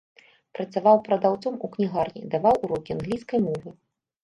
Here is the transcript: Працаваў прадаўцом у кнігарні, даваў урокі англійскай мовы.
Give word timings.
Працаваў 0.59 0.97
прадаўцом 1.07 1.59
у 1.67 1.69
кнігарні, 1.77 2.23
даваў 2.33 2.55
урокі 2.65 2.99
англійскай 2.99 3.39
мовы. 3.47 3.79